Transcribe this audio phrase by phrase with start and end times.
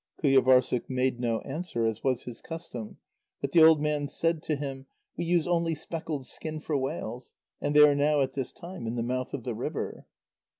[0.23, 2.97] Qujâvârssuk made no answer, as was his custom,
[3.39, 7.35] but the old man said to him: "We use only speckled skin for whales.
[7.61, 10.07] And they are now at this time in the mouth of the river."